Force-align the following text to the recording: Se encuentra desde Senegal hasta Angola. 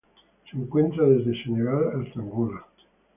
Se 0.49 0.57
encuentra 0.57 1.03
desde 1.07 1.43
Senegal 1.43 2.01
hasta 2.03 2.21
Angola. 2.21 2.65